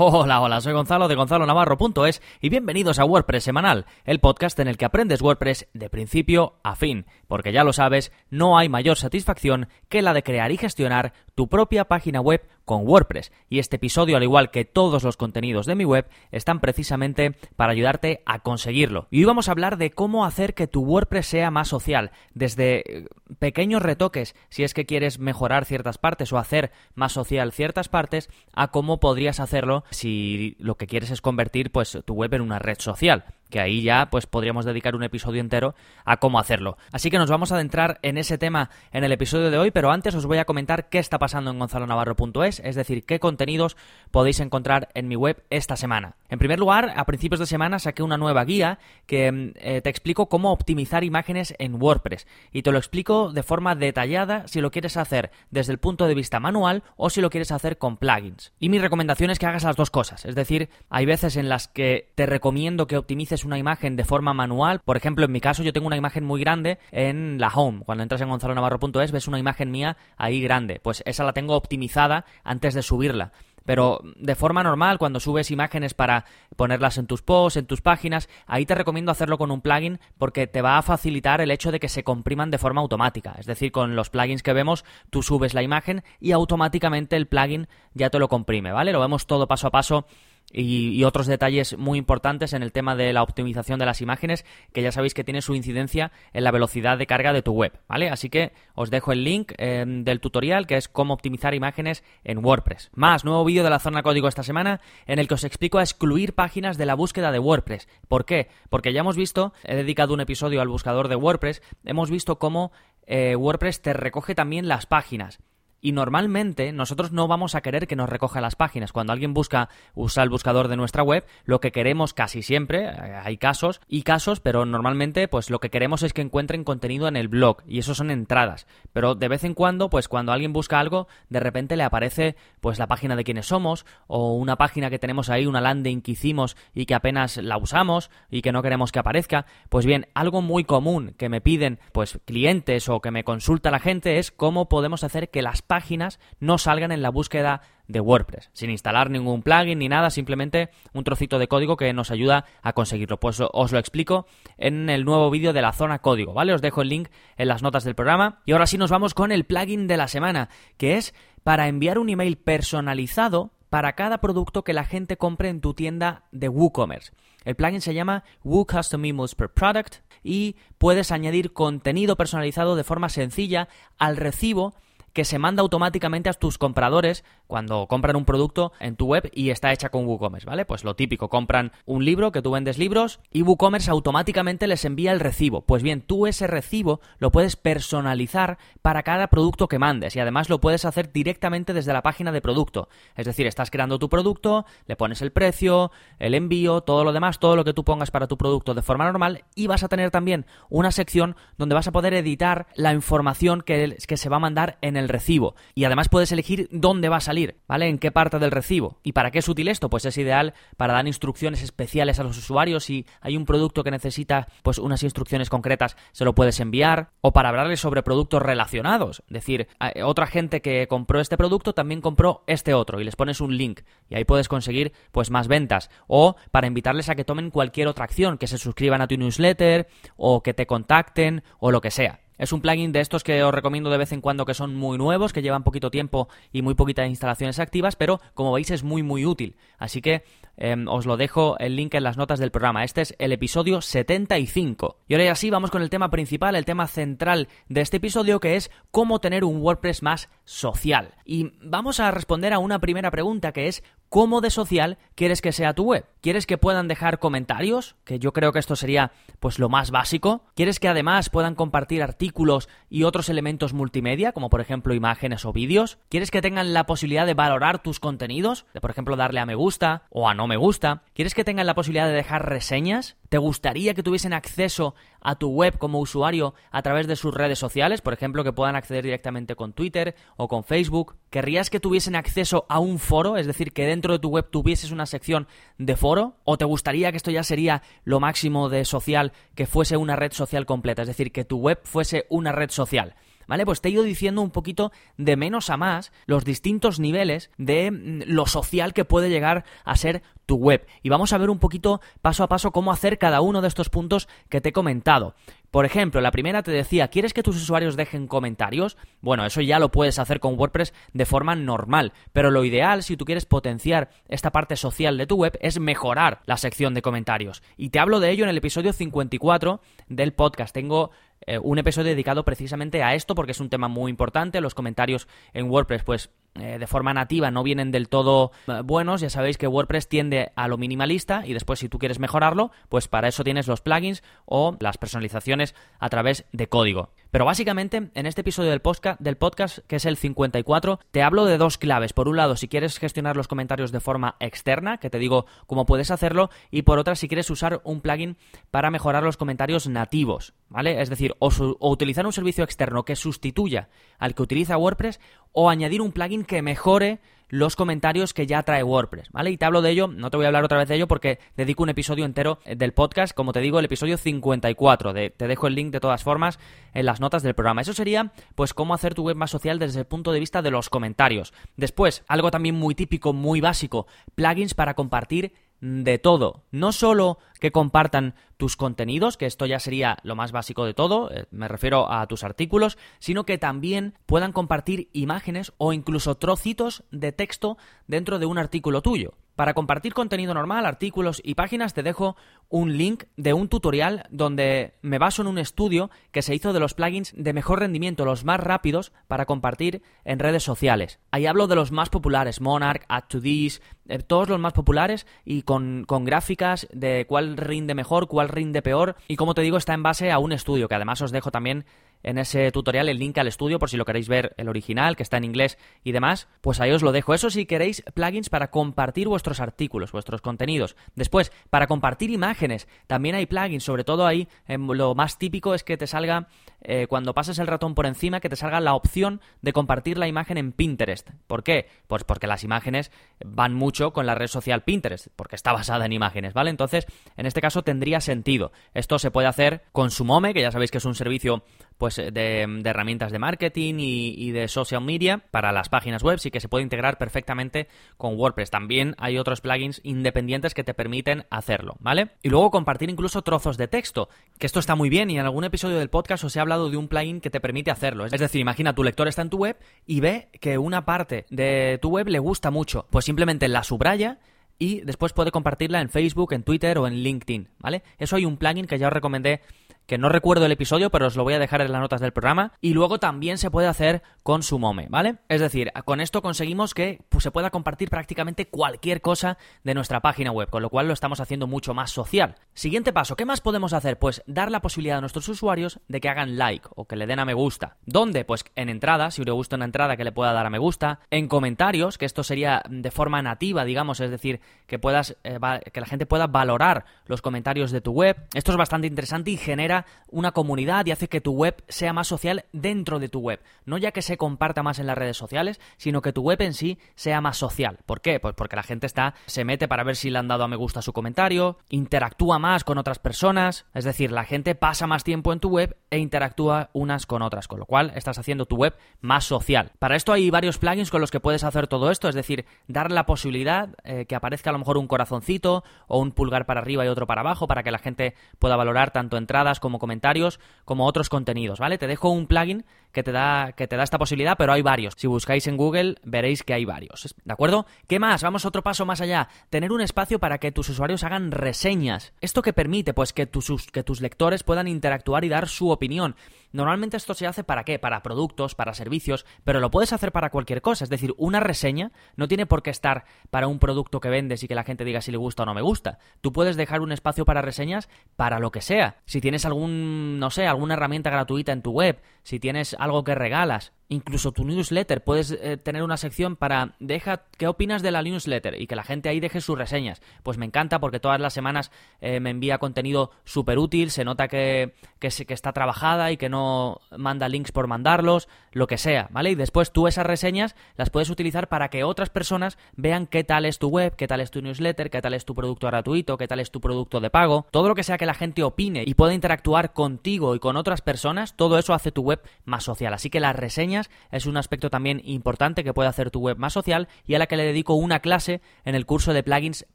Hola, 0.00 0.40
hola, 0.40 0.60
soy 0.60 0.74
Gonzalo 0.74 1.08
de 1.08 1.16
gonzalonavarro.es 1.16 2.22
y 2.40 2.50
bienvenidos 2.50 3.00
a 3.00 3.04
WordPress 3.04 3.42
Semanal, 3.42 3.84
el 4.04 4.20
podcast 4.20 4.56
en 4.60 4.68
el 4.68 4.76
que 4.76 4.84
aprendes 4.84 5.20
WordPress 5.20 5.66
de 5.74 5.90
principio 5.90 6.54
a 6.62 6.76
fin, 6.76 7.04
porque 7.26 7.52
ya 7.52 7.64
lo 7.64 7.72
sabes, 7.72 8.12
no 8.30 8.56
hay 8.56 8.68
mayor 8.68 8.96
satisfacción 8.96 9.66
que 9.88 10.00
la 10.00 10.14
de 10.14 10.22
crear 10.22 10.52
y 10.52 10.56
gestionar 10.56 11.14
tu 11.34 11.48
propia 11.48 11.86
página 11.86 12.20
web 12.20 12.46
con 12.68 12.86
WordPress. 12.86 13.32
Y 13.48 13.58
este 13.58 13.76
episodio, 13.76 14.16
al 14.16 14.22
igual 14.22 14.52
que 14.52 14.64
todos 14.64 15.02
los 15.02 15.16
contenidos 15.16 15.66
de 15.66 15.74
mi 15.74 15.84
web, 15.84 16.06
están 16.30 16.60
precisamente 16.60 17.34
para 17.56 17.72
ayudarte 17.72 18.22
a 18.26 18.40
conseguirlo. 18.40 19.08
Y 19.10 19.20
hoy 19.20 19.24
vamos 19.24 19.48
a 19.48 19.52
hablar 19.52 19.78
de 19.78 19.90
cómo 19.90 20.24
hacer 20.24 20.54
que 20.54 20.68
tu 20.68 20.82
WordPress 20.82 21.26
sea 21.26 21.50
más 21.50 21.66
social, 21.66 22.12
desde 22.34 22.98
eh, 22.98 23.08
pequeños 23.40 23.82
retoques, 23.82 24.36
si 24.50 24.62
es 24.62 24.74
que 24.74 24.86
quieres 24.86 25.18
mejorar 25.18 25.64
ciertas 25.64 25.98
partes 25.98 26.32
o 26.32 26.38
hacer 26.38 26.70
más 26.94 27.12
social 27.12 27.52
ciertas 27.52 27.88
partes, 27.88 28.28
a 28.52 28.68
cómo 28.68 29.00
podrías 29.00 29.40
hacerlo 29.40 29.82
si 29.90 30.54
lo 30.58 30.76
que 30.76 30.86
quieres 30.86 31.10
es 31.10 31.22
convertir 31.22 31.72
pues 31.72 31.98
tu 32.04 32.14
web 32.14 32.34
en 32.34 32.42
una 32.42 32.58
red 32.58 32.76
social 32.78 33.24
que 33.50 33.60
ahí 33.60 33.82
ya 33.82 34.08
pues 34.10 34.26
podríamos 34.26 34.64
dedicar 34.64 34.94
un 34.94 35.02
episodio 35.02 35.40
entero 35.40 35.74
a 36.04 36.18
cómo 36.18 36.38
hacerlo. 36.38 36.76
Así 36.92 37.10
que 37.10 37.18
nos 37.18 37.30
vamos 37.30 37.52
a 37.52 37.56
adentrar 37.56 37.98
en 38.02 38.18
ese 38.18 38.38
tema 38.38 38.70
en 38.92 39.04
el 39.04 39.12
episodio 39.12 39.50
de 39.50 39.58
hoy, 39.58 39.70
pero 39.70 39.90
antes 39.90 40.14
os 40.14 40.26
voy 40.26 40.38
a 40.38 40.44
comentar 40.44 40.88
qué 40.88 40.98
está 40.98 41.18
pasando 41.18 41.50
en 41.50 41.58
gonzalonavarro.es, 41.58 42.60
es 42.60 42.76
decir, 42.76 43.04
qué 43.04 43.20
contenidos 43.20 43.76
podéis 44.10 44.40
encontrar 44.40 44.88
en 44.94 45.08
mi 45.08 45.16
web 45.16 45.44
esta 45.50 45.76
semana. 45.76 46.16
En 46.28 46.38
primer 46.38 46.58
lugar, 46.58 46.92
a 46.96 47.06
principios 47.06 47.40
de 47.40 47.46
semana 47.46 47.78
saqué 47.78 48.02
una 48.02 48.16
nueva 48.16 48.44
guía 48.44 48.78
que 49.06 49.30
mm, 49.32 49.52
eh, 49.56 49.80
te 49.80 49.90
explico 49.90 50.28
cómo 50.28 50.52
optimizar 50.52 51.04
imágenes 51.04 51.54
en 51.58 51.80
WordPress 51.80 52.26
y 52.52 52.62
te 52.62 52.72
lo 52.72 52.78
explico 52.78 53.32
de 53.32 53.42
forma 53.42 53.74
detallada 53.74 54.46
si 54.46 54.60
lo 54.60 54.70
quieres 54.70 54.96
hacer 54.96 55.30
desde 55.50 55.72
el 55.72 55.78
punto 55.78 56.06
de 56.06 56.14
vista 56.14 56.40
manual 56.40 56.82
o 56.96 57.10
si 57.10 57.20
lo 57.20 57.30
quieres 57.30 57.52
hacer 57.52 57.78
con 57.78 57.96
plugins. 57.96 58.52
Y 58.58 58.68
mi 58.68 58.78
recomendación 58.78 59.30
es 59.30 59.38
que 59.38 59.46
hagas 59.46 59.64
las 59.64 59.76
dos 59.76 59.90
cosas, 59.90 60.24
es 60.24 60.34
decir, 60.34 60.68
hay 60.90 61.06
veces 61.06 61.36
en 61.36 61.48
las 61.48 61.68
que 61.68 62.12
te 62.14 62.26
recomiendo 62.26 62.86
que 62.86 62.96
optimices 62.96 63.37
una 63.44 63.58
imagen 63.58 63.96
de 63.96 64.04
forma 64.04 64.34
manual, 64.34 64.80
por 64.80 64.96
ejemplo, 64.96 65.24
en 65.24 65.32
mi 65.32 65.40
caso 65.40 65.62
yo 65.62 65.72
tengo 65.72 65.86
una 65.86 65.96
imagen 65.96 66.24
muy 66.24 66.40
grande 66.40 66.78
en 66.90 67.38
la 67.38 67.48
home. 67.48 67.82
Cuando 67.84 68.02
entras 68.02 68.20
en 68.20 68.28
gonzalonavarro.es 68.28 69.12
ves 69.12 69.28
una 69.28 69.38
imagen 69.38 69.70
mía 69.70 69.96
ahí 70.16 70.40
grande. 70.40 70.80
Pues 70.82 71.02
esa 71.06 71.24
la 71.24 71.32
tengo 71.32 71.56
optimizada 71.56 72.24
antes 72.44 72.74
de 72.74 72.82
subirla 72.82 73.32
pero 73.68 74.00
de 74.16 74.34
forma 74.34 74.62
normal, 74.62 74.96
cuando 74.96 75.20
subes 75.20 75.50
imágenes 75.50 75.92
para 75.92 76.24
ponerlas 76.56 76.96
en 76.96 77.06
tus 77.06 77.20
posts, 77.20 77.58
en 77.58 77.66
tus 77.66 77.82
páginas, 77.82 78.26
ahí 78.46 78.64
te 78.64 78.74
recomiendo 78.74 79.12
hacerlo 79.12 79.36
con 79.36 79.50
un 79.50 79.60
plugin 79.60 80.00
porque 80.16 80.46
te 80.46 80.62
va 80.62 80.78
a 80.78 80.82
facilitar 80.82 81.42
el 81.42 81.50
hecho 81.50 81.70
de 81.70 81.78
que 81.78 81.90
se 81.90 82.02
compriman 82.02 82.50
de 82.50 82.56
forma 82.56 82.80
automática. 82.80 83.36
Es 83.38 83.44
decir, 83.44 83.70
con 83.70 83.94
los 83.94 84.08
plugins 84.08 84.42
que 84.42 84.54
vemos, 84.54 84.86
tú 85.10 85.22
subes 85.22 85.52
la 85.52 85.62
imagen 85.62 86.02
y 86.18 86.32
automáticamente 86.32 87.16
el 87.16 87.26
plugin 87.26 87.68
ya 87.92 88.08
te 88.08 88.18
lo 88.18 88.28
comprime, 88.28 88.72
¿vale? 88.72 88.90
Lo 88.90 89.00
vemos 89.00 89.26
todo 89.26 89.46
paso 89.46 89.66
a 89.66 89.70
paso 89.70 90.06
y, 90.52 91.04
otros 91.04 91.26
detalles 91.26 91.76
muy 91.76 91.98
importantes 91.98 92.52
en 92.52 92.62
el 92.62 92.72
tema 92.72 92.96
de 92.96 93.12
la 93.12 93.22
optimización 93.22 93.78
de 93.78 93.86
las 93.86 94.00
imágenes, 94.00 94.44
que 94.72 94.82
ya 94.82 94.92
sabéis 94.92 95.14
que 95.14 95.24
tiene 95.24 95.42
su 95.42 95.54
incidencia 95.54 96.10
en 96.32 96.44
la 96.44 96.50
velocidad 96.50 96.98
de 96.98 97.06
carga 97.06 97.32
de 97.32 97.42
tu 97.42 97.52
web, 97.52 97.72
¿vale? 97.88 98.10
Así 98.10 98.30
que 98.30 98.52
os 98.74 98.90
dejo 98.90 99.12
el 99.12 99.24
link 99.24 99.52
em, 99.58 100.04
del 100.04 100.20
tutorial 100.20 100.66
que 100.66 100.76
es 100.76 100.88
cómo 100.88 101.14
optimizar 101.14 101.54
imágenes 101.54 102.02
en 102.24 102.44
WordPress. 102.44 102.90
Más, 102.94 103.24
nuevo 103.24 103.44
vídeo 103.44 103.64
de 103.64 103.70
la 103.70 103.78
zona 103.78 104.02
código 104.02 104.28
esta 104.28 104.42
semana 104.42 104.80
en 105.06 105.18
el 105.18 105.28
que 105.28 105.34
os 105.34 105.44
explico 105.44 105.78
a 105.78 105.82
excluir 105.82 106.34
páginas 106.34 106.78
de 106.78 106.86
la 106.86 106.94
búsqueda 106.94 107.30
de 107.32 107.38
WordPress. 107.38 107.88
¿Por 108.08 108.24
qué? 108.24 108.48
Porque 108.70 108.92
ya 108.92 109.00
hemos 109.00 109.16
visto, 109.16 109.52
he 109.64 109.76
dedicado 109.76 110.14
un 110.14 110.20
episodio 110.20 110.60
al 110.60 110.68
buscador 110.68 111.08
de 111.08 111.16
WordPress, 111.16 111.62
hemos 111.84 112.10
visto 112.10 112.38
cómo 112.38 112.72
eh, 113.06 113.36
WordPress 113.36 113.82
te 113.82 113.92
recoge 113.92 114.34
también 114.34 114.68
las 114.68 114.86
páginas. 114.86 115.38
Y 115.80 115.92
normalmente 115.92 116.72
nosotros 116.72 117.12
no 117.12 117.28
vamos 117.28 117.54
a 117.54 117.60
querer 117.60 117.86
que 117.86 117.96
nos 117.96 118.08
recoja 118.08 118.40
las 118.40 118.56
páginas. 118.56 118.92
Cuando 118.92 119.12
alguien 119.12 119.34
busca, 119.34 119.68
usa 119.94 120.22
el 120.22 120.30
buscador 120.30 120.68
de 120.68 120.76
nuestra 120.76 121.02
web, 121.02 121.24
lo 121.44 121.60
que 121.60 121.72
queremos 121.72 122.14
casi 122.14 122.42
siempre, 122.42 122.86
eh, 122.86 123.20
hay 123.22 123.36
casos 123.36 123.80
y 123.86 124.02
casos, 124.02 124.40
pero 124.40 124.64
normalmente 124.64 125.28
pues 125.28 125.50
lo 125.50 125.60
que 125.60 125.70
queremos 125.70 126.02
es 126.02 126.12
que 126.12 126.22
encuentren 126.22 126.64
contenido 126.64 127.08
en 127.08 127.16
el 127.16 127.28
blog 127.28 127.62
y 127.66 127.78
eso 127.78 127.94
son 127.94 128.10
entradas. 128.10 128.66
Pero 128.92 129.14
de 129.14 129.28
vez 129.28 129.44
en 129.44 129.54
cuando, 129.54 129.90
pues 129.90 130.08
cuando 130.08 130.32
alguien 130.32 130.52
busca 130.52 130.80
algo, 130.80 131.06
de 131.28 131.40
repente 131.40 131.76
le 131.76 131.84
aparece 131.84 132.36
pues 132.60 132.78
la 132.78 132.86
página 132.88 133.16
de 133.16 133.24
quienes 133.24 133.46
somos 133.46 133.86
o 134.06 134.34
una 134.34 134.56
página 134.56 134.90
que 134.90 134.98
tenemos 134.98 135.30
ahí, 135.30 135.46
una 135.46 135.60
landing 135.60 136.02
que 136.02 136.12
hicimos 136.12 136.56
y 136.74 136.86
que 136.86 136.94
apenas 136.94 137.36
la 137.36 137.56
usamos 137.56 138.10
y 138.30 138.42
que 138.42 138.52
no 138.52 138.62
queremos 138.62 138.92
que 138.92 138.98
aparezca. 138.98 139.46
Pues 139.68 139.86
bien, 139.86 140.08
algo 140.14 140.42
muy 140.42 140.64
común 140.64 141.14
que 141.16 141.28
me 141.28 141.40
piden 141.40 141.78
pues 141.92 142.18
clientes 142.24 142.88
o 142.88 143.00
que 143.00 143.10
me 143.10 143.24
consulta 143.24 143.70
la 143.70 143.78
gente 143.78 144.18
es 144.18 144.30
cómo 144.30 144.68
podemos 144.68 145.04
hacer 145.04 145.30
que 145.30 145.42
las 145.42 145.62
páginas 145.68 146.18
no 146.40 146.58
salgan 146.58 146.90
en 146.90 147.02
la 147.02 147.10
búsqueda 147.10 147.60
de 147.86 148.00
WordPress, 148.00 148.50
sin 148.52 148.70
instalar 148.70 149.10
ningún 149.10 149.42
plugin 149.42 149.78
ni 149.78 149.88
nada, 149.88 150.10
simplemente 150.10 150.70
un 150.92 151.04
trocito 151.04 151.38
de 151.38 151.48
código 151.48 151.76
que 151.76 151.92
nos 151.92 152.10
ayuda 152.10 152.44
a 152.62 152.72
conseguirlo. 152.72 153.20
Pues 153.20 153.40
os 153.40 153.72
lo 153.72 153.78
explico 153.78 154.26
en 154.56 154.90
el 154.90 155.04
nuevo 155.04 155.30
vídeo 155.30 155.52
de 155.52 155.62
la 155.62 155.72
zona 155.72 156.00
código, 156.00 156.34
¿vale? 156.34 156.52
Os 156.52 156.62
dejo 156.62 156.82
el 156.82 156.88
link 156.88 157.08
en 157.36 157.48
las 157.48 157.62
notas 157.62 157.84
del 157.84 157.94
programa. 157.94 158.40
Y 158.44 158.52
ahora 158.52 158.66
sí 158.66 158.76
nos 158.76 158.90
vamos 158.90 159.14
con 159.14 159.30
el 159.30 159.44
plugin 159.44 159.86
de 159.86 159.96
la 159.96 160.08
semana, 160.08 160.48
que 160.76 160.96
es 160.96 161.14
para 161.44 161.68
enviar 161.68 161.98
un 161.98 162.08
email 162.08 162.36
personalizado 162.36 163.52
para 163.70 163.94
cada 163.94 164.18
producto 164.18 164.64
que 164.64 164.72
la 164.72 164.84
gente 164.84 165.16
compre 165.16 165.48
en 165.48 165.60
tu 165.60 165.74
tienda 165.74 166.24
de 166.32 166.48
WooCommerce. 166.48 167.12
El 167.44 167.54
plugin 167.54 167.80
se 167.80 167.94
llama 167.94 168.24
Woo 168.42 168.66
Custom 168.66 169.04
Emails 169.04 169.34
per 169.34 169.52
Product 169.52 169.96
y 170.22 170.56
puedes 170.78 171.12
añadir 171.12 171.52
contenido 171.52 172.16
personalizado 172.16 172.76
de 172.76 172.84
forma 172.84 173.08
sencilla 173.08 173.68
al 173.98 174.16
recibo 174.16 174.74
que 175.12 175.24
se 175.24 175.38
manda 175.38 175.62
automáticamente 175.62 176.28
a 176.28 176.32
tus 176.32 176.58
compradores 176.58 177.24
cuando 177.46 177.86
compran 177.86 178.16
un 178.16 178.24
producto 178.24 178.72
en 178.80 178.96
tu 178.96 179.06
web 179.06 179.30
y 179.34 179.50
está 179.50 179.72
hecha 179.72 179.88
con 179.88 180.06
WooCommerce, 180.06 180.46
¿vale? 180.46 180.64
Pues 180.64 180.84
lo 180.84 180.94
típico, 180.96 181.28
compran 181.28 181.72
un 181.86 182.04
libro, 182.04 182.32
que 182.32 182.42
tú 182.42 182.50
vendes 182.50 182.78
libros, 182.78 183.20
y 183.32 183.42
WooCommerce 183.42 183.90
automáticamente 183.90 184.66
les 184.66 184.84
envía 184.84 185.12
el 185.12 185.20
recibo. 185.20 185.62
Pues 185.62 185.82
bien, 185.82 186.02
tú 186.02 186.26
ese 186.26 186.46
recibo 186.46 187.00
lo 187.18 187.30
puedes 187.30 187.56
personalizar 187.56 188.58
para 188.82 189.02
cada 189.02 189.28
producto 189.28 189.68
que 189.68 189.78
mandes 189.78 190.16
y 190.16 190.20
además 190.20 190.48
lo 190.48 190.60
puedes 190.60 190.84
hacer 190.84 191.12
directamente 191.12 191.72
desde 191.72 191.92
la 191.92 192.02
página 192.02 192.32
de 192.32 192.40
producto. 192.40 192.88
Es 193.16 193.26
decir, 193.26 193.46
estás 193.46 193.70
creando 193.70 193.98
tu 193.98 194.08
producto, 194.08 194.66
le 194.86 194.96
pones 194.96 195.22
el 195.22 195.32
precio, 195.32 195.90
el 196.18 196.34
envío, 196.34 196.82
todo 196.82 197.04
lo 197.04 197.12
demás, 197.12 197.38
todo 197.38 197.56
lo 197.56 197.64
que 197.64 197.72
tú 197.72 197.84
pongas 197.84 198.10
para 198.10 198.26
tu 198.26 198.36
producto 198.36 198.74
de 198.74 198.82
forma 198.82 199.04
normal 199.04 199.44
y 199.54 199.66
vas 199.66 199.82
a 199.82 199.88
tener 199.88 200.10
también 200.10 200.46
una 200.68 200.92
sección 200.92 201.36
donde 201.56 201.74
vas 201.74 201.88
a 201.88 201.92
poder 201.92 202.14
editar 202.14 202.66
la 202.74 202.92
información 202.92 203.62
que, 203.62 203.96
se 203.98 204.28
va 204.28 204.36
a 204.36 204.40
mandar 204.40 204.78
en 204.80 204.96
el 204.98 205.08
recibo. 205.08 205.54
Y 205.74 205.84
además 205.84 206.08
puedes 206.08 206.32
elegir 206.32 206.68
dónde 206.70 207.08
va 207.08 207.16
a 207.16 207.20
salir, 207.20 207.60
¿vale? 207.66 207.88
En 207.88 207.98
qué 207.98 208.10
parte 208.10 208.38
del 208.38 208.50
recibo. 208.50 208.98
¿Y 209.02 209.12
para 209.12 209.30
qué 209.30 209.38
es 209.38 209.48
útil 209.48 209.68
esto? 209.68 209.90
Pues 209.90 210.04
es 210.04 210.18
ideal 210.18 210.54
para 210.76 210.92
dar 210.92 211.06
instrucciones 211.06 211.62
especiales 211.62 212.18
a 212.18 212.24
los 212.24 212.36
usuarios. 212.36 212.84
Si 212.84 213.06
hay 213.20 213.36
un 213.36 213.46
producto 213.46 213.84
que 213.84 213.90
necesita 213.90 214.48
pues 214.62 214.78
unas 214.78 215.02
instrucciones 215.02 215.50
concretas, 215.50 215.96
se 216.12 216.24
lo 216.24 216.34
puedes 216.34 216.60
enviar. 216.60 217.10
O 217.20 217.32
para 217.32 217.48
hablarles 217.48 217.80
sobre 217.80 218.02
productos 218.02 218.42
relacionados. 218.42 219.22
Es 219.28 219.34
decir, 219.34 219.68
otra 220.04 220.26
gente 220.26 220.60
que 220.60 220.86
compró 220.88 221.20
este 221.20 221.36
producto 221.36 221.72
también 221.72 222.00
compró 222.00 222.44
este 222.46 222.74
otro 222.74 223.00
y 223.00 223.04
les 223.04 223.16
pones 223.16 223.40
un 223.40 223.56
link 223.56 223.80
y 224.08 224.16
ahí 224.16 224.24
puedes 224.24 224.48
conseguir 224.48 224.92
pues 225.12 225.30
más 225.30 225.48
ventas. 225.48 225.90
O 226.06 226.36
para 226.50 226.66
invitarles 226.66 227.08
a 227.08 227.14
que 227.14 227.24
tomen 227.24 227.50
cualquier 227.50 227.88
otra 227.88 228.04
acción, 228.04 228.38
que 228.38 228.46
se 228.46 228.58
suscriban 228.58 229.00
a 229.00 229.08
tu 229.08 229.16
newsletter 229.16 229.88
o 230.16 230.42
que 230.42 230.54
te 230.54 230.66
contacten 230.66 231.42
o 231.58 231.70
lo 231.70 231.80
que 231.80 231.90
sea. 231.90 232.20
Es 232.38 232.52
un 232.52 232.60
plugin 232.60 232.92
de 232.92 233.00
estos 233.00 233.24
que 233.24 233.42
os 233.42 233.52
recomiendo 233.52 233.90
de 233.90 233.98
vez 233.98 234.12
en 234.12 234.20
cuando 234.20 234.46
que 234.46 234.54
son 234.54 234.76
muy 234.76 234.96
nuevos, 234.96 235.32
que 235.32 235.42
llevan 235.42 235.64
poquito 235.64 235.90
tiempo 235.90 236.28
y 236.52 236.62
muy 236.62 236.74
poquitas 236.74 237.08
instalaciones 237.08 237.58
activas, 237.58 237.96
pero 237.96 238.20
como 238.34 238.52
veis 238.52 238.70
es 238.70 238.84
muy 238.84 239.02
muy 239.02 239.26
útil. 239.26 239.56
Así 239.76 240.00
que 240.00 240.24
em, 240.56 240.86
os 240.88 241.04
lo 241.04 241.16
dejo 241.16 241.58
el 241.58 241.76
link 241.76 241.94
en 241.94 242.04
las 242.04 242.16
notas 242.16 242.38
del 242.38 242.50
programa. 242.50 242.84
Este 242.84 243.00
es 243.02 243.14
el 243.18 243.32
episodio 243.32 243.80
75. 243.80 244.98
Y 245.08 245.14
ahora 245.14 245.24
ya 245.24 245.34
sí, 245.34 245.50
vamos 245.50 245.70
con 245.70 245.82
el 245.82 245.90
tema 245.90 246.10
principal, 246.10 246.54
el 246.54 246.64
tema 246.64 246.86
central 246.86 247.48
de 247.68 247.80
este 247.80 247.96
episodio, 247.96 248.40
que 248.40 248.56
es 248.56 248.70
cómo 248.90 249.20
tener 249.20 249.44
un 249.44 249.60
WordPress 249.60 250.02
más 250.02 250.30
social. 250.44 251.14
Y 251.24 251.52
vamos 251.60 251.98
a 252.00 252.10
responder 252.10 252.52
a 252.52 252.58
una 252.60 252.78
primera 252.78 253.10
pregunta 253.10 253.52
que 253.52 253.66
es 253.66 253.82
¿Cómo 254.08 254.40
de 254.40 254.48
social 254.48 254.96
quieres 255.14 255.42
que 255.42 255.52
sea 255.52 255.74
tu 255.74 255.84
web? 255.84 256.06
¿Quieres 256.22 256.46
que 256.46 256.56
puedan 256.56 256.88
dejar 256.88 257.18
comentarios? 257.18 257.94
Que 258.04 258.18
yo 258.18 258.32
creo 258.32 258.52
que 258.52 258.58
esto 258.58 258.74
sería 258.74 259.12
pues 259.38 259.58
lo 259.58 259.68
más 259.68 259.90
básico. 259.90 260.46
¿Quieres 260.54 260.80
que 260.80 260.88
además 260.88 261.28
puedan 261.28 261.54
compartir 261.54 262.02
artículos 262.02 262.70
y 262.88 263.02
otros 263.02 263.28
elementos 263.28 263.74
multimedia, 263.74 264.32
como 264.32 264.48
por 264.48 264.62
ejemplo 264.62 264.94
imágenes 264.94 265.44
o 265.44 265.52
vídeos? 265.52 265.98
¿Quieres 266.08 266.30
que 266.30 266.40
tengan 266.40 266.72
la 266.72 266.86
posibilidad 266.86 267.26
de 267.26 267.34
valorar 267.34 267.82
tus 267.82 268.00
contenidos? 268.00 268.64
De 268.72 268.80
por 268.80 268.90
ejemplo 268.90 269.14
darle 269.14 269.40
a 269.40 269.46
me 269.46 269.54
gusta 269.54 270.04
o 270.08 270.26
a 270.26 270.32
no 270.32 270.46
me 270.46 270.56
gusta. 270.56 271.02
¿Quieres 271.12 271.34
que 271.34 271.44
tengan 271.44 271.66
la 271.66 271.74
posibilidad 271.74 272.06
de 272.06 272.14
dejar 272.14 272.48
reseñas? 272.48 273.16
¿Te 273.28 273.36
gustaría 273.36 273.92
que 273.92 274.02
tuviesen 274.02 274.32
acceso 274.32 274.94
a 275.20 275.36
tu 275.36 275.50
web 275.50 275.78
como 275.78 276.00
usuario 276.00 276.54
a 276.70 276.82
través 276.82 277.06
de 277.06 277.16
sus 277.16 277.34
redes 277.34 277.58
sociales, 277.58 278.00
por 278.00 278.12
ejemplo, 278.12 278.44
que 278.44 278.52
puedan 278.52 278.76
acceder 278.76 279.04
directamente 279.04 279.56
con 279.56 279.72
Twitter 279.72 280.14
o 280.36 280.48
con 280.48 280.64
Facebook? 280.64 281.16
¿Querrías 281.30 281.70
que 281.70 281.80
tuviesen 281.80 282.16
acceso 282.16 282.66
a 282.68 282.78
un 282.78 282.98
foro, 282.98 283.36
es 283.36 283.46
decir, 283.46 283.72
que 283.72 283.86
dentro 283.86 284.12
de 284.12 284.18
tu 284.18 284.30
web 284.30 284.48
tuvieses 284.50 284.90
una 284.90 285.06
sección 285.06 285.48
de 285.78 285.96
foro? 285.96 286.36
¿O 286.44 286.56
te 286.56 286.64
gustaría 286.64 287.10
que 287.10 287.16
esto 287.16 287.30
ya 287.30 287.42
sería 287.42 287.82
lo 288.04 288.20
máximo 288.20 288.68
de 288.68 288.84
social, 288.84 289.32
que 289.54 289.66
fuese 289.66 289.96
una 289.96 290.16
red 290.16 290.32
social 290.32 290.66
completa, 290.66 291.02
es 291.02 291.08
decir, 291.08 291.32
que 291.32 291.44
tu 291.44 291.58
web 291.58 291.80
fuese 291.84 292.26
una 292.28 292.52
red 292.52 292.70
social? 292.70 293.14
¿Vale? 293.48 293.64
Pues 293.64 293.80
te 293.80 293.88
he 293.88 293.92
ido 293.92 294.04
diciendo 294.04 294.42
un 294.42 294.50
poquito 294.50 294.92
de 295.16 295.36
menos 295.36 295.70
a 295.70 295.76
más 295.76 296.12
los 296.26 296.44
distintos 296.44 297.00
niveles 297.00 297.50
de 297.58 297.90
mm, 297.90 298.22
lo 298.26 298.46
social 298.46 298.94
que 298.94 299.04
puede 299.04 299.30
llegar 299.30 299.64
a 299.84 299.96
ser 299.96 300.22
tu 300.46 300.56
web. 300.56 300.86
Y 301.02 301.08
vamos 301.08 301.32
a 301.32 301.38
ver 301.38 301.50
un 301.50 301.58
poquito 301.58 302.00
paso 302.22 302.44
a 302.44 302.48
paso 302.48 302.70
cómo 302.70 302.92
hacer 302.92 303.18
cada 303.18 303.40
uno 303.40 303.60
de 303.60 303.68
estos 303.68 303.90
puntos 303.90 304.28
que 304.48 304.60
te 304.60 304.70
he 304.70 304.72
comentado. 304.72 305.34
Por 305.70 305.84
ejemplo, 305.84 306.22
la 306.22 306.30
primera 306.30 306.62
te 306.62 306.70
decía, 306.70 307.08
¿quieres 307.08 307.34
que 307.34 307.42
tus 307.42 307.56
usuarios 307.56 307.94
dejen 307.94 308.26
comentarios? 308.26 308.96
Bueno, 309.20 309.44
eso 309.44 309.60
ya 309.60 309.78
lo 309.78 309.90
puedes 309.90 310.18
hacer 310.18 310.40
con 310.40 310.58
WordPress 310.58 310.94
de 311.12 311.26
forma 311.26 311.54
normal, 311.54 312.14
pero 312.32 312.50
lo 312.50 312.64
ideal 312.64 313.02
si 313.02 313.18
tú 313.18 313.26
quieres 313.26 313.44
potenciar 313.44 314.08
esta 314.28 314.50
parte 314.50 314.76
social 314.76 315.18
de 315.18 315.26
tu 315.26 315.36
web 315.36 315.58
es 315.60 315.78
mejorar 315.78 316.40
la 316.46 316.56
sección 316.56 316.94
de 316.94 317.02
comentarios. 317.02 317.62
Y 317.76 317.90
te 317.90 317.98
hablo 317.98 318.18
de 318.18 318.30
ello 318.30 318.44
en 318.44 318.50
el 318.50 318.56
episodio 318.56 318.94
54 318.94 319.82
del 320.08 320.32
podcast. 320.32 320.72
Tengo 320.72 321.10
eh, 321.46 321.58
un 321.58 321.78
episodio 321.78 322.10
dedicado 322.10 322.44
precisamente 322.44 323.02
a 323.02 323.14
esto 323.14 323.34
porque 323.34 323.52
es 323.52 323.60
un 323.60 323.70
tema 323.70 323.88
muy 323.88 324.10
importante. 324.10 324.60
Los 324.60 324.74
comentarios 324.74 325.28
en 325.52 325.70
WordPress, 325.70 326.04
pues 326.04 326.30
de 326.58 326.86
forma 326.86 327.14
nativa 327.14 327.50
no 327.50 327.62
vienen 327.62 327.90
del 327.90 328.08
todo 328.08 328.52
eh, 328.66 328.80
buenos. 328.84 329.20
Ya 329.20 329.30
sabéis 329.30 329.58
que 329.58 329.66
WordPress 329.66 330.08
tiende 330.08 330.52
a 330.56 330.68
lo 330.68 330.78
minimalista 330.78 331.46
y 331.46 331.52
después 331.52 331.78
si 331.78 331.88
tú 331.88 331.98
quieres 331.98 332.18
mejorarlo, 332.18 332.70
pues 332.88 333.08
para 333.08 333.28
eso 333.28 333.44
tienes 333.44 333.66
los 333.66 333.80
plugins 333.80 334.22
o 334.44 334.76
las 334.80 334.98
personalizaciones 334.98 335.74
a 335.98 336.08
través 336.08 336.44
de 336.52 336.68
código. 336.68 337.10
Pero 337.30 337.44
básicamente 337.44 338.10
en 338.14 338.26
este 338.26 338.40
episodio 338.40 338.70
del 338.70 338.80
podcast, 338.80 339.20
del 339.20 339.36
podcast, 339.36 339.78
que 339.86 339.96
es 339.96 340.06
el 340.06 340.16
54, 340.16 340.98
te 341.10 341.22
hablo 341.22 341.44
de 341.44 341.58
dos 341.58 341.76
claves. 341.76 342.12
Por 342.12 342.28
un 342.28 342.36
lado, 342.36 342.56
si 342.56 342.68
quieres 342.68 342.98
gestionar 342.98 343.36
los 343.36 343.48
comentarios 343.48 343.92
de 343.92 344.00
forma 344.00 344.36
externa, 344.40 344.98
que 344.98 345.10
te 345.10 345.18
digo 345.18 345.46
cómo 345.66 345.84
puedes 345.84 346.10
hacerlo, 346.10 346.48
y 346.70 346.82
por 346.82 346.98
otra, 346.98 347.16
si 347.16 347.28
quieres 347.28 347.50
usar 347.50 347.82
un 347.84 348.00
plugin 348.00 348.36
para 348.70 348.90
mejorar 348.90 349.22
los 349.22 349.36
comentarios 349.36 349.88
nativos, 349.88 350.54
¿vale? 350.68 351.02
Es 351.02 351.10
decir, 351.10 351.34
o, 351.38 351.48
o 351.48 351.90
utilizar 351.90 352.24
un 352.24 352.32
servicio 352.32 352.64
externo 352.64 353.04
que 353.04 353.16
sustituya 353.16 353.88
al 354.18 354.34
que 354.34 354.42
utiliza 354.42 354.78
WordPress 354.78 355.20
o 355.52 355.70
añadir 355.70 356.02
un 356.02 356.12
plugin 356.12 356.44
que 356.44 356.62
mejore 356.62 357.20
los 357.48 357.76
comentarios 357.76 358.34
que 358.34 358.46
ya 358.46 358.62
trae 358.62 358.82
WordPress, 358.82 359.30
¿vale? 359.30 359.50
Y 359.50 359.56
te 359.56 359.64
hablo 359.64 359.80
de 359.80 359.90
ello, 359.90 360.06
no 360.06 360.30
te 360.30 360.36
voy 360.36 360.44
a 360.44 360.48
hablar 360.48 360.64
otra 360.64 360.78
vez 360.78 360.88
de 360.88 360.96
ello 360.96 361.08
porque 361.08 361.38
dedico 361.56 361.82
un 361.82 361.88
episodio 361.88 362.24
entero 362.24 362.58
eh, 362.64 362.76
del 362.76 362.92
podcast, 362.92 363.34
como 363.34 363.52
te 363.52 363.60
digo, 363.60 363.78
el 363.78 363.86
episodio 363.86 364.18
54, 364.18 365.12
de, 365.12 365.30
te 365.30 365.48
dejo 365.48 365.66
el 365.66 365.74
link 365.74 365.90
de 365.90 366.00
todas 366.00 366.22
formas 366.22 366.58
en 366.92 367.06
las 367.06 367.20
notas 367.20 367.42
del 367.42 367.54
programa. 367.54 367.80
Eso 367.80 367.94
sería, 367.94 368.32
pues, 368.54 368.74
cómo 368.74 368.94
hacer 368.94 369.14
tu 369.14 369.22
web 369.24 369.36
más 369.36 369.50
social 369.50 369.78
desde 369.78 370.00
el 370.00 370.06
punto 370.06 370.32
de 370.32 370.40
vista 370.40 370.62
de 370.62 370.70
los 370.70 370.90
comentarios. 370.90 371.52
Después, 371.76 372.22
algo 372.28 372.50
también 372.50 372.74
muy 372.74 372.94
típico, 372.94 373.32
muy 373.32 373.60
básico, 373.60 374.06
plugins 374.34 374.74
para 374.74 374.94
compartir 374.94 375.52
de 375.80 376.18
todo. 376.18 376.64
No 376.70 376.92
solo 376.92 377.38
que 377.60 377.72
compartan 377.72 378.34
tus 378.56 378.76
contenidos, 378.76 379.36
que 379.36 379.46
esto 379.46 379.66
ya 379.66 379.78
sería 379.78 380.18
lo 380.22 380.34
más 380.34 380.52
básico 380.52 380.84
de 380.84 380.94
todo, 380.94 381.30
eh, 381.30 381.46
me 381.50 381.68
refiero 381.68 382.10
a 382.10 382.26
tus 382.26 382.44
artículos, 382.44 382.98
sino 383.18 383.44
que 383.44 383.58
también 383.58 384.14
puedan 384.26 384.52
compartir 384.52 385.08
imágenes 385.12 385.72
o 385.78 385.92
incluso 385.92 386.36
trocitos 386.36 387.04
de 387.10 387.32
texto 387.32 387.78
dentro 388.06 388.38
de 388.38 388.46
un 388.46 388.58
artículo 388.58 389.02
tuyo. 389.02 389.34
Para 389.58 389.74
compartir 389.74 390.14
contenido 390.14 390.54
normal, 390.54 390.86
artículos 390.86 391.42
y 391.44 391.56
páginas 391.56 391.92
te 391.92 392.04
dejo 392.04 392.36
un 392.68 392.96
link 392.96 393.24
de 393.36 393.54
un 393.54 393.68
tutorial 393.68 394.24
donde 394.30 394.94
me 395.02 395.18
baso 395.18 395.42
en 395.42 395.48
un 395.48 395.58
estudio 395.58 396.10
que 396.30 396.42
se 396.42 396.54
hizo 396.54 396.72
de 396.72 396.78
los 396.78 396.94
plugins 396.94 397.34
de 397.36 397.52
mejor 397.52 397.80
rendimiento, 397.80 398.24
los 398.24 398.44
más 398.44 398.60
rápidos 398.60 399.12
para 399.26 399.46
compartir 399.46 400.00
en 400.24 400.38
redes 400.38 400.62
sociales. 400.62 401.18
Ahí 401.32 401.46
hablo 401.46 401.66
de 401.66 401.74
los 401.74 401.90
más 401.90 402.08
populares, 402.08 402.60
Monarch, 402.60 403.04
Add2This, 403.08 403.80
eh, 404.08 404.20
todos 404.20 404.48
los 404.48 404.60
más 404.60 404.74
populares 404.74 405.26
y 405.44 405.62
con, 405.62 406.04
con 406.06 406.24
gráficas 406.24 406.86
de 406.92 407.26
cuál 407.28 407.56
rinde 407.56 407.96
mejor, 407.96 408.28
cuál 408.28 408.50
rinde 408.50 408.80
peor 408.80 409.16
y 409.26 409.34
como 409.34 409.54
te 409.54 409.62
digo 409.62 409.76
está 409.76 409.92
en 409.92 410.04
base 410.04 410.30
a 410.30 410.38
un 410.38 410.52
estudio 410.52 410.86
que 410.86 410.94
además 410.94 411.20
os 411.20 411.32
dejo 411.32 411.50
también 411.50 411.84
en 412.22 412.38
ese 412.38 412.70
tutorial 412.72 413.08
el 413.08 413.18
link 413.18 413.38
al 413.38 413.48
estudio 413.48 413.78
por 413.78 413.90
si 413.90 413.96
lo 413.96 414.04
queréis 414.04 414.28
ver 414.28 414.54
el 414.56 414.68
original, 414.68 415.16
que 415.16 415.22
está 415.22 415.36
en 415.36 415.44
inglés 415.44 415.78
y 416.04 416.12
demás, 416.12 416.48
pues 416.60 416.80
ahí 416.80 416.90
os 416.90 417.02
lo 417.02 417.12
dejo. 417.12 417.34
Eso 417.34 417.50
si 417.50 417.66
queréis 417.66 418.02
plugins 418.14 418.48
para 418.50 418.70
compartir 418.70 419.28
vuestros 419.28 419.60
artículos, 419.60 420.12
vuestros 420.12 420.40
contenidos. 420.40 420.96
Después, 421.14 421.52
para 421.70 421.86
compartir 421.86 422.30
imágenes, 422.30 422.88
también 423.06 423.34
hay 423.34 423.46
plugins, 423.46 423.84
sobre 423.84 424.04
todo 424.04 424.26
ahí 424.26 424.48
em, 424.66 424.86
lo 424.88 425.14
más 425.14 425.38
típico 425.38 425.74
es 425.74 425.84
que 425.84 425.96
te 425.96 426.06
salga, 426.06 426.48
eh, 426.82 427.06
cuando 427.06 427.34
pases 427.34 427.58
el 427.58 427.66
ratón 427.66 427.94
por 427.94 428.06
encima, 428.06 428.40
que 428.40 428.48
te 428.48 428.56
salga 428.56 428.80
la 428.80 428.94
opción 428.94 429.40
de 429.62 429.72
compartir 429.72 430.18
la 430.18 430.28
imagen 430.28 430.58
en 430.58 430.72
Pinterest. 430.72 431.30
¿Por 431.46 431.62
qué? 431.62 431.88
Pues 432.06 432.24
porque 432.24 432.46
las 432.46 432.64
imágenes 432.64 433.10
van 433.44 433.74
mucho 433.74 434.12
con 434.12 434.26
la 434.26 434.34
red 434.34 434.48
social 434.48 434.82
Pinterest, 434.82 435.28
porque 435.36 435.56
está 435.56 435.72
basada 435.72 436.06
en 436.06 436.12
imágenes, 436.12 436.54
¿vale? 436.54 436.70
Entonces, 436.70 437.06
en 437.36 437.46
este 437.46 437.60
caso 437.60 437.82
tendría 437.82 438.20
sentido. 438.20 438.72
Esto 438.94 439.18
se 439.18 439.30
puede 439.30 439.48
hacer 439.48 439.82
con 439.92 440.10
Sumome, 440.10 440.54
que 440.54 440.62
ya 440.62 440.70
sabéis 440.70 440.90
que 440.90 440.98
es 440.98 441.04
un 441.04 441.14
servicio 441.14 441.62
pues 441.98 442.18
eh, 442.18 442.30
de, 442.32 442.62
herramientas 442.84 443.32
de 443.32 443.38
marketing 443.38 443.94
y, 443.98 444.50
de 444.52 444.68
social 444.68 445.02
media 445.02 445.42
para 445.50 445.72
las 445.72 445.88
páginas 445.88 446.22
web 446.22 446.38
y 446.42 446.50
que 446.50 446.60
se 446.60 446.68
puede 446.68 446.84
integrar 446.84 447.18
perfectamente 447.18 447.88
con 448.16 448.38
WordPress. 448.38 448.70
También 448.70 449.14
hay 449.18 449.36
otros 449.36 449.60
plugins 449.60 450.00
independientes 450.04 450.72
que 450.72 450.84
te 450.84 450.94
permiten 450.94 451.44
hacerlo, 451.50 451.96
¿vale? 452.00 452.30
Y 452.42 452.48
luego 452.48 452.70
compartir 452.70 453.10
incluso 453.10 453.42
trozos 453.42 453.76
de 453.76 453.88
texto, 453.88 454.28
que 454.58 454.66
esto 454.66 454.78
está 454.78 454.94
muy 454.94 455.10
bien 455.10 455.30
y 455.30 455.38
en 455.38 455.44
algún 455.44 455.64
episodio 455.64 455.98
del 455.98 456.08
podcast 456.08 456.44
os 456.44 456.56
he 456.56 456.60
hablado 456.60 456.88
de 456.88 456.96
un 456.96 457.08
plugin 457.08 457.40
que 457.40 457.50
te 457.50 457.60
permite 457.60 457.90
hacerlo. 457.90 458.24
Es 458.24 458.32
decir, 458.32 458.60
imagina 458.60 458.94
tu 458.94 459.02
lector 459.02 459.28
está 459.28 459.42
en 459.42 459.50
tu 459.50 459.58
web 459.58 459.76
y 460.06 460.20
ve 460.20 460.48
que 460.60 460.78
una 460.78 461.04
parte 461.04 461.46
de 461.50 461.98
tu 462.00 462.10
web 462.10 462.28
le 462.28 462.38
gusta 462.38 462.70
mucho, 462.70 463.06
pues 463.10 463.24
simplemente 463.24 463.68
la 463.68 463.82
subraya 463.82 464.38
y 464.78 465.00
después 465.00 465.32
puede 465.32 465.50
compartirla 465.50 466.00
en 466.00 466.08
Facebook, 466.08 466.52
en 466.52 466.62
Twitter 466.62 466.98
o 466.98 467.06
en 467.06 467.14
LinkedIn, 467.14 467.68
¿vale? 467.80 468.02
Eso 468.18 468.36
hay 468.36 468.44
un 468.44 468.56
plugin 468.56 468.86
que 468.86 468.98
ya 468.98 469.08
os 469.08 469.12
recomendé 469.12 469.60
que 470.08 470.16
no 470.16 470.30
recuerdo 470.30 470.64
el 470.64 470.72
episodio, 470.72 471.10
pero 471.10 471.26
os 471.26 471.36
lo 471.36 471.44
voy 471.44 471.52
a 471.52 471.58
dejar 471.58 471.82
en 471.82 471.92
las 471.92 472.00
notas 472.00 472.22
del 472.22 472.32
programa. 472.32 472.72
Y 472.80 472.94
luego 472.94 473.20
también 473.20 473.58
se 473.58 473.70
puede 473.70 473.88
hacer 473.88 474.22
con 474.42 474.62
su 474.62 474.78
Mome, 474.78 475.06
¿vale? 475.10 475.36
Es 475.50 475.60
decir, 475.60 475.92
con 476.06 476.22
esto 476.22 476.40
conseguimos 476.40 476.94
que 476.94 477.20
pues, 477.28 477.44
se 477.44 477.50
pueda 477.50 477.68
compartir 477.68 478.08
prácticamente 478.08 478.68
cualquier 478.68 479.20
cosa 479.20 479.58
de 479.84 479.92
nuestra 479.92 480.20
página 480.20 480.50
web, 480.50 480.70
con 480.70 480.80
lo 480.80 480.88
cual 480.88 481.08
lo 481.08 481.12
estamos 481.12 481.40
haciendo 481.40 481.66
mucho 481.66 481.92
más 481.92 482.10
social. 482.10 482.54
Siguiente 482.72 483.12
paso, 483.12 483.36
¿qué 483.36 483.44
más 483.44 483.60
podemos 483.60 483.92
hacer? 483.92 484.18
Pues 484.18 484.42
dar 484.46 484.70
la 484.70 484.80
posibilidad 484.80 485.18
a 485.18 485.20
nuestros 485.20 485.46
usuarios 485.50 486.00
de 486.08 486.22
que 486.22 486.30
hagan 486.30 486.56
like 486.56 486.88
o 486.96 487.04
que 487.04 487.16
le 487.16 487.26
den 487.26 487.40
a 487.40 487.44
me 487.44 487.52
gusta. 487.52 487.98
¿Dónde? 488.06 488.46
Pues 488.46 488.64
en 488.76 488.88
entrada, 488.88 489.30
si 489.30 489.44
le 489.44 489.52
gusta 489.52 489.76
una 489.76 489.84
entrada 489.84 490.16
que 490.16 490.24
le 490.24 490.32
pueda 490.32 490.54
dar 490.54 490.64
a 490.64 490.70
me 490.70 490.78
gusta, 490.78 491.20
en 491.30 491.48
comentarios, 491.48 492.16
que 492.16 492.24
esto 492.24 492.42
sería 492.42 492.82
de 492.88 493.10
forma 493.10 493.42
nativa, 493.42 493.84
digamos, 493.84 494.20
es 494.20 494.30
decir, 494.30 494.60
que 494.86 494.98
puedas 494.98 495.36
eh, 495.44 495.58
que 495.92 496.00
la 496.00 496.06
gente 496.06 496.24
pueda 496.24 496.46
valorar 496.46 497.04
los 497.26 497.42
comentarios 497.42 497.90
de 497.90 498.00
tu 498.00 498.12
web. 498.12 498.38
Esto 498.54 498.70
es 498.70 498.78
bastante 498.78 499.06
interesante 499.06 499.50
y 499.50 499.58
genera 499.58 499.97
una 500.28 500.52
comunidad 500.52 501.06
y 501.06 501.10
hace 501.10 501.28
que 501.28 501.40
tu 501.40 501.52
web 501.52 501.82
sea 501.88 502.12
más 502.12 502.28
social 502.28 502.64
dentro 502.72 503.18
de 503.18 503.28
tu 503.28 503.40
web. 503.40 503.60
No 503.84 503.98
ya 503.98 504.12
que 504.12 504.22
se 504.22 504.36
comparta 504.36 504.82
más 504.82 504.98
en 504.98 505.06
las 505.06 505.18
redes 505.18 505.36
sociales, 505.36 505.80
sino 505.96 506.22
que 506.22 506.32
tu 506.32 506.42
web 506.42 506.60
en 506.62 506.74
sí 506.74 506.98
sea 507.14 507.40
más 507.40 507.56
social. 507.56 507.98
¿Por 508.06 508.20
qué? 508.20 508.40
Pues 508.40 508.54
porque 508.54 508.76
la 508.76 508.82
gente 508.82 509.06
está, 509.06 509.34
se 509.46 509.64
mete 509.64 509.88
para 509.88 510.04
ver 510.04 510.16
si 510.16 510.30
le 510.30 510.38
han 510.38 510.48
dado 510.48 510.64
a 510.64 510.68
me 510.68 510.76
gusta 510.76 511.02
su 511.02 511.12
comentario, 511.12 511.78
interactúa 511.88 512.58
más 512.58 512.84
con 512.84 512.98
otras 512.98 513.18
personas, 513.18 513.86
es 513.94 514.04
decir, 514.04 514.30
la 514.32 514.44
gente 514.44 514.74
pasa 514.74 515.06
más 515.06 515.24
tiempo 515.24 515.52
en 515.52 515.60
tu 515.60 515.70
web 515.70 515.96
e 516.10 516.18
interactúa 516.18 516.90
unas 516.92 517.26
con 517.26 517.42
otras, 517.42 517.68
con 517.68 517.78
lo 517.78 517.86
cual 517.86 518.12
estás 518.14 518.38
haciendo 518.38 518.66
tu 518.66 518.76
web 518.76 518.94
más 519.20 519.44
social. 519.44 519.92
Para 519.98 520.16
esto 520.16 520.32
hay 520.32 520.50
varios 520.50 520.78
plugins 520.78 521.10
con 521.10 521.20
los 521.20 521.30
que 521.30 521.40
puedes 521.40 521.64
hacer 521.64 521.86
todo 521.86 522.10
esto, 522.10 522.28
es 522.28 522.34
decir, 522.34 522.66
dar 522.86 523.10
la 523.10 523.26
posibilidad 523.26 523.90
eh, 524.04 524.26
que 524.26 524.34
aparezca 524.34 524.70
a 524.70 524.72
lo 524.72 524.78
mejor 524.78 524.98
un 524.98 525.08
corazoncito 525.08 525.84
o 526.06 526.18
un 526.18 526.32
pulgar 526.32 526.66
para 526.66 526.80
arriba 526.80 527.04
y 527.04 527.08
otro 527.08 527.26
para 527.26 527.40
abajo 527.40 527.66
para 527.66 527.82
que 527.82 527.90
la 527.90 527.98
gente 527.98 528.34
pueda 528.58 528.76
valorar 528.76 529.10
tanto 529.10 529.36
entradas 529.36 529.80
como 529.80 529.87
como 529.88 529.98
comentarios, 529.98 530.60
como 530.84 531.06
otros 531.06 531.30
contenidos, 531.30 531.78
¿vale? 531.78 531.96
Te 531.96 532.06
dejo 532.06 532.28
un 532.28 532.46
plugin 532.46 532.84
que 533.12 533.22
te 533.22 533.32
da, 533.32 533.72
que 533.72 533.88
te 533.88 533.96
da 533.96 534.02
esta 534.02 534.18
posibilidad, 534.18 534.56
pero 534.56 534.72
hay 534.72 534.82
varios. 534.82 535.14
Si 535.16 535.26
buscáis 535.26 535.66
en 535.66 535.76
Google, 535.76 536.16
veréis 536.24 536.62
que 536.62 536.74
hay 536.74 536.84
varios. 536.84 537.34
¿De 537.44 537.52
acuerdo? 537.52 537.86
¿Qué 538.06 538.18
más? 538.18 538.42
Vamos 538.42 538.64
otro 538.64 538.82
paso 538.82 539.06
más 539.06 539.20
allá. 539.20 539.48
Tener 539.70 539.92
un 539.92 540.00
espacio 540.00 540.38
para 540.38 540.58
que 540.58 540.72
tus 540.72 540.88
usuarios 540.88 541.24
hagan 541.24 541.50
reseñas. 541.50 542.32
¿Esto 542.40 542.62
qué 542.62 542.72
permite? 542.72 543.14
Pues 543.14 543.32
que 543.32 543.46
tus, 543.46 543.86
que 543.90 544.02
tus 544.02 544.20
lectores 544.20 544.62
puedan 544.62 544.88
interactuar 544.88 545.44
y 545.44 545.48
dar 545.48 545.68
su 545.68 545.90
opinión. 545.90 546.36
Normalmente 546.70 547.16
esto 547.16 547.32
se 547.32 547.46
hace 547.46 547.64
para 547.64 547.84
qué? 547.84 547.98
Para 547.98 548.22
productos, 548.22 548.74
para 548.74 548.92
servicios, 548.92 549.46
pero 549.64 549.80
lo 549.80 549.90
puedes 549.90 550.12
hacer 550.12 550.32
para 550.32 550.50
cualquier 550.50 550.82
cosa. 550.82 551.04
Es 551.04 551.10
decir, 551.10 551.34
una 551.38 551.60
reseña 551.60 552.12
no 552.36 552.46
tiene 552.46 552.66
por 552.66 552.82
qué 552.82 552.90
estar 552.90 553.24
para 553.50 553.68
un 553.68 553.78
producto 553.78 554.20
que 554.20 554.28
vendes 554.28 554.62
y 554.62 554.68
que 554.68 554.74
la 554.74 554.84
gente 554.84 555.04
diga 555.04 555.22
si 555.22 555.30
le 555.30 555.38
gusta 555.38 555.62
o 555.62 555.66
no 555.66 555.74
me 555.74 555.80
gusta. 555.80 556.18
Tú 556.42 556.52
puedes 556.52 556.76
dejar 556.76 557.00
un 557.00 557.12
espacio 557.12 557.46
para 557.46 557.62
reseñas 557.62 558.08
para 558.36 558.58
lo 558.58 558.70
que 558.70 558.82
sea. 558.82 559.16
Si 559.24 559.40
tienes 559.40 559.64
algún, 559.64 560.38
no 560.38 560.50
sé, 560.50 560.66
alguna 560.66 560.94
herramienta 560.94 561.30
gratuita 561.30 561.72
en 561.72 561.82
tu 561.82 561.92
web, 561.92 562.20
si 562.42 562.60
tienes 562.60 562.96
algo 562.98 563.24
que 563.24 563.34
regalas, 563.34 563.92
incluso 564.08 564.52
tu 564.52 564.64
newsletter. 564.64 565.22
Puedes 565.22 565.50
eh, 565.50 565.76
tener 565.76 566.02
una 566.02 566.16
sección 566.16 566.56
para 566.56 566.94
deja 566.98 567.44
qué 567.56 567.66
opinas 567.66 568.02
de 568.02 568.10
la 568.10 568.22
newsletter 568.22 568.80
y 568.80 568.86
que 568.86 568.96
la 568.96 569.02
gente 569.02 569.28
ahí 569.28 569.40
deje 569.40 569.60
sus 569.60 569.78
reseñas. 569.78 570.22
Pues 570.42 570.58
me 570.58 570.66
encanta 570.66 570.98
porque 570.98 571.20
todas 571.20 571.40
las 571.40 571.52
semanas 571.52 571.90
eh, 572.20 572.40
me 572.40 572.50
envía 572.50 572.78
contenido 572.78 573.30
súper 573.44 573.78
útil, 573.78 574.10
se 574.10 574.24
nota 574.24 574.48
que, 574.48 574.94
que, 575.18 575.28
que 575.28 575.54
está 575.54 575.72
trabajada 575.72 576.32
y 576.32 576.36
que 576.36 576.48
no 576.48 577.00
manda 577.16 577.48
links 577.48 577.72
por 577.72 577.86
mandarlos, 577.86 578.48
lo 578.72 578.86
que 578.86 578.98
sea, 578.98 579.28
¿vale? 579.30 579.50
Y 579.50 579.54
después 579.54 579.92
tú 579.92 580.06
esas 580.06 580.26
reseñas 580.26 580.74
las 580.96 581.10
puedes 581.10 581.30
utilizar 581.30 581.68
para 581.68 581.88
que 581.88 582.04
otras 582.04 582.30
personas 582.30 582.78
vean 582.96 583.26
qué 583.26 583.44
tal 583.44 583.64
es 583.64 583.78
tu 583.78 583.88
web, 583.88 584.16
qué 584.16 584.26
tal 584.26 584.40
es 584.40 584.50
tu 584.50 584.62
newsletter, 584.62 585.10
qué 585.10 585.20
tal 585.20 585.34
es 585.34 585.44
tu 585.44 585.54
producto 585.54 585.86
gratuito, 585.86 586.38
qué 586.38 586.48
tal 586.48 586.60
es 586.60 586.70
tu 586.70 586.80
producto 586.80 587.20
de 587.20 587.30
pago. 587.30 587.66
Todo 587.70 587.88
lo 587.88 587.94
que 587.94 588.02
sea 588.02 588.18
que 588.18 588.26
la 588.26 588.34
gente 588.34 588.62
opine 588.62 589.04
y 589.06 589.14
pueda 589.14 589.34
interactuar 589.34 589.92
contigo 589.92 590.54
y 590.54 590.58
con 590.58 590.76
otras 590.76 591.02
personas, 591.02 591.54
todo 591.56 591.78
eso 591.78 591.94
hace 591.94 592.12
tu 592.12 592.22
web 592.22 592.40
más 592.64 592.84
social. 592.84 593.12
Así 593.12 593.30
que 593.30 593.40
las 593.40 593.56
reseñas 593.56 593.97
es 594.30 594.46
un 594.46 594.56
aspecto 594.56 594.90
también 594.90 595.20
importante 595.24 595.84
que 595.84 595.94
puede 595.94 596.08
hacer 596.08 596.30
tu 596.30 596.40
web 596.40 596.58
más 596.58 596.72
social 596.72 597.08
y 597.26 597.34
a 597.34 597.38
la 597.38 597.46
que 597.46 597.56
le 597.56 597.64
dedico 597.64 597.94
una 597.94 598.20
clase 598.20 598.60
en 598.84 598.94
el 598.94 599.06
curso 599.06 599.32
de 599.32 599.42
plugins 599.42 599.86